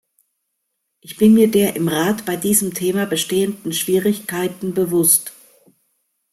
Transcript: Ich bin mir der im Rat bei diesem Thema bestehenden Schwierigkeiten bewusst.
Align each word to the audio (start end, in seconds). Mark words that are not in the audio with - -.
Ich 1.01 1.17
bin 1.17 1.35
mir 1.35 1.47
der 1.51 1.75
im 1.75 1.87
Rat 1.87 2.25
bei 2.25 2.35
diesem 2.35 2.73
Thema 2.73 3.05
bestehenden 3.05 3.71
Schwierigkeiten 3.71 4.73
bewusst. 4.73 5.31